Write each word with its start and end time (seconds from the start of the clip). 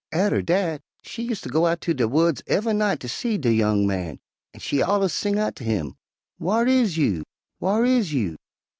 Atter 0.11 0.41
dat 0.41 0.81
she 1.03 1.21
useter 1.21 1.49
go 1.51 1.67
out 1.67 1.79
ter 1.81 1.93
de 1.93 2.07
woods 2.07 2.41
ev'y 2.47 2.73
night 2.73 2.99
ter 3.01 3.07
see 3.07 3.37
de 3.37 3.53
young 3.53 3.85
man, 3.85 4.17
an' 4.51 4.59
she 4.59 4.77
alluz 4.79 5.09
sing 5.11 5.37
out 5.37 5.57
ter 5.57 5.63
him, 5.65 5.93
'Whar 6.39 6.65
is 6.65 6.97
you, 6.97 7.21
whar 7.59 7.85
is 7.85 8.11
you?' 8.11 8.35